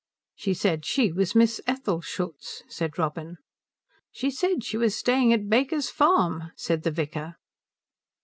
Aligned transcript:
"She 0.33 0.55
said 0.55 0.83
she 0.83 1.11
was 1.11 1.35
Miss 1.35 1.61
Ethel 1.67 2.01
Schultz," 2.01 2.63
said 2.67 2.97
Robin. 2.97 3.37
"She 4.11 4.31
said 4.31 4.63
she 4.63 4.75
was 4.75 4.95
staying 4.97 5.31
at 5.31 5.47
Baker's 5.47 5.91
Farm," 5.91 6.51
said 6.55 6.81
the 6.81 6.89
vicar. 6.89 7.35